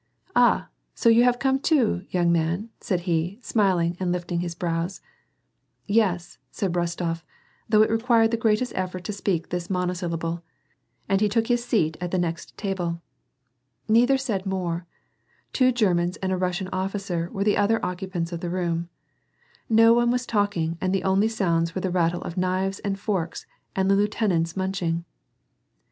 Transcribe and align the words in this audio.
Aha! 0.35 0.67
so 0.95 1.09
you 1.09 1.23
have 1.25 1.37
come 1.37 1.59
too, 1.59 2.07
young 2.09 2.31
man" 2.31 2.71
said 2.81 3.01
he 3.01 3.37
smiling 3.43 3.95
and 3.99 4.11
lifting 4.11 4.39
his 4.39 4.55
brows." 4.55 4.99
Yes" 5.85 6.39
said 6.51 6.73
Rostof, 6.73 7.21
though 7.69 7.83
it 7.83 7.89
required 7.91 8.31
the 8.31 8.35
greatest 8.35 8.73
effort 8.75 9.03
to 9.03 9.13
speak 9.13 9.49
this 9.49 9.69
monosyllable, 9.69 10.41
and 11.07 11.21
he 11.21 11.29
took 11.29 11.45
his 11.45 11.63
seat 11.63 11.97
at 12.01 12.09
the 12.09 12.17
next 12.17 12.57
table. 12.57 12.99
Neither 13.87 14.17
said 14.17 14.43
more; 14.47 14.87
two 15.53 15.71
Germans 15.71 16.17
and 16.17 16.31
a 16.31 16.35
Russian 16.35 16.69
officer 16.69 17.29
were 17.31 17.43
the 17.43 17.57
other 17.57 17.79
occupants 17.85 18.31
of 18.31 18.39
the 18.39 18.49
room. 18.49 18.89
No 19.69 19.93
one 19.93 20.09
was 20.09 20.25
talking 20.25 20.79
and 20.81 20.95
the 20.95 21.03
only 21.03 21.27
sounds 21.27 21.75
were 21.75 21.81
the 21.81 21.91
rattle 21.91 22.23
of 22.23 22.37
knives 22.37 22.79
and 22.79 22.97
forks 22.99 23.45
and 23.75 23.87
the 23.87 23.95
lieu 23.95 24.07
tenant's 24.07 24.57
munching. 24.57 25.05